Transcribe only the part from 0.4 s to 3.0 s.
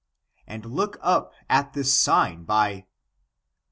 and look at this sign, by